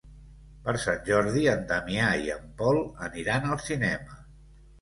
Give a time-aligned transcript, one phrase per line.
[0.67, 4.19] Per Sant Jordi en Damià i en Pol aniran al cinema.